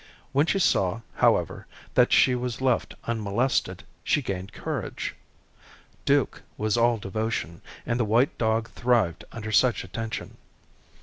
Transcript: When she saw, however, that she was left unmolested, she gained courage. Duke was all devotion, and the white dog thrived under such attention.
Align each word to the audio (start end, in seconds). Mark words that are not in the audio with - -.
When 0.31 0.47
she 0.47 0.57
saw, 0.57 1.01
however, 1.17 1.67
that 1.93 2.11
she 2.11 2.33
was 2.33 2.59
left 2.59 2.95
unmolested, 3.03 3.83
she 4.03 4.23
gained 4.23 4.51
courage. 4.51 5.13
Duke 6.05 6.41
was 6.57 6.75
all 6.75 6.97
devotion, 6.97 7.61
and 7.85 7.99
the 7.99 8.03
white 8.05 8.35
dog 8.39 8.67
thrived 8.71 9.25
under 9.31 9.51
such 9.51 9.83
attention. 9.83 10.37